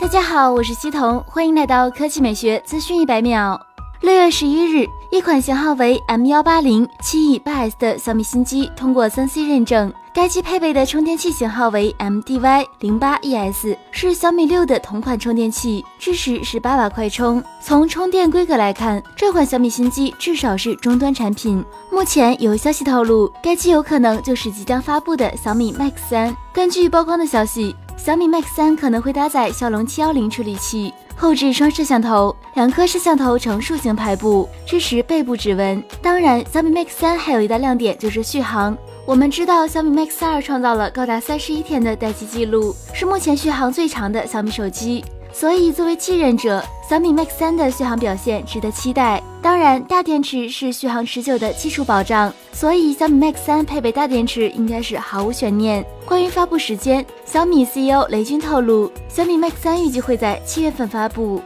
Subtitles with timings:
[0.00, 3.60] 大家好，我是西彤，欢迎来到科技美学资讯一百秒。
[4.00, 9.92] 六月十一日，一款型号为 M 幺八零七 E 八 S 的小米新机通过三 C 认证。
[10.14, 17.44] 该机配备的充电器型号为 MDY 零八 ES，是小米六的同款充电器，支持十八瓦快充。
[17.60, 21.62] 从充电规格来看，这款小米新机至少是中端产品。
[21.90, 26.34] 目前有消息透露，该机有可能就是即将发布的小米 Max 三。
[26.54, 27.76] 根据曝光的消息。
[28.02, 35.84] 小米 Max 三可能会搭载骁龙七幺零处理器，后置双摄像头，两颗摄像头呈竖形排布，支持背部指纹。
[36.00, 38.74] 当然，小米 Max 三还有一大亮点就是续航。
[39.04, 45.04] 我们知道小米 Max 二创造了高达三十一天的待机记录，是目前续航最长的小米手机。
[45.32, 49.22] 所以，作为继任者，小米 Max 三的续航表现值得期待。
[49.40, 55.84] 当然，大电池是续航持久的基础保障，所以小米 Max 三配备大电池应该是毫无悬念。
[56.04, 61.40] 关于发布时间，小米 CEO 雷军透露，小米 Max 三预计会在七月份发布。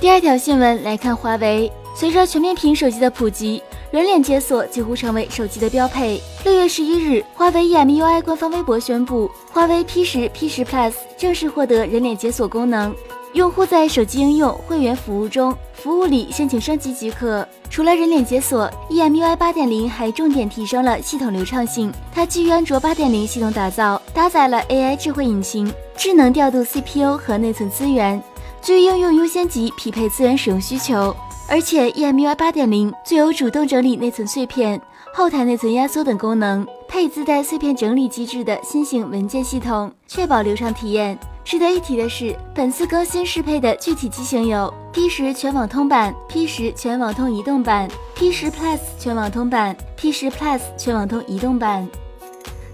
[0.00, 3.62] 第二条新闻来看，华为随着全面屏手机的普及。
[3.92, 6.20] 人脸解锁几乎成为手机的标配。
[6.44, 12.94] 六月十一日，华为 EMUI 官方微博宣布，华为 P 十、P 十 Plus 正式获得人脸解锁功能。
[13.32, 17.46] 用户在手机应用会员服务中，服务里申请升级即可。
[17.70, 21.92] 除了人脸解锁，EMUI 八点零还重点提升了系统流畅性。
[22.12, 28.20] 它基于安卓八点零系统打造，搭载了 AI 智慧引擎，智能调度 CPU 和内存资源，
[28.62, 31.14] 基于应用优先级匹配资源使用需求。
[31.48, 34.80] 而且，EMUI 八点零具有主动整理内存碎片、
[35.14, 41.16] 后台内存压缩等功能，配自带碎片整理机制的新型文件系统，确保流畅体验。
[41.44, 51.88] 值得一提的是，本次更新适配的具体机型有 P 十全网通版、P 十全网通移动版、P 十 Plus 全网通版、P 十 Plus 全网通移动版。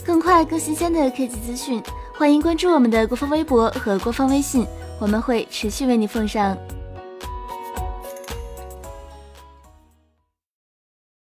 [0.02, 1.82] 更快、更新鲜的科技资讯，
[2.14, 4.66] 欢迎关注我们的官方微博和官方微信，
[4.98, 6.56] 我们会持续为你奉上。